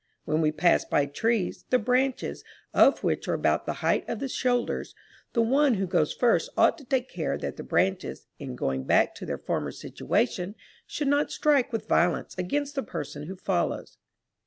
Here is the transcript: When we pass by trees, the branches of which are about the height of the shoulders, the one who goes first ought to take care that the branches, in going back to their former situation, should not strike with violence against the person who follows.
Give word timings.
When 0.25 0.41
we 0.41 0.51
pass 0.51 0.83
by 0.83 1.05
trees, 1.05 1.65
the 1.69 1.77
branches 1.77 2.43
of 2.73 3.03
which 3.03 3.27
are 3.27 3.35
about 3.35 3.67
the 3.67 3.73
height 3.85 4.03
of 4.09 4.17
the 4.17 4.27
shoulders, 4.27 4.95
the 5.33 5.43
one 5.43 5.75
who 5.75 5.85
goes 5.85 6.11
first 6.11 6.49
ought 6.57 6.79
to 6.79 6.83
take 6.83 7.07
care 7.07 7.37
that 7.37 7.55
the 7.55 7.61
branches, 7.61 8.25
in 8.39 8.55
going 8.55 8.85
back 8.85 9.13
to 9.13 9.27
their 9.27 9.37
former 9.37 9.69
situation, 9.71 10.55
should 10.87 11.07
not 11.07 11.29
strike 11.29 11.71
with 11.71 11.87
violence 11.87 12.33
against 12.39 12.73
the 12.73 12.81
person 12.81 13.27
who 13.27 13.35
follows. 13.35 13.99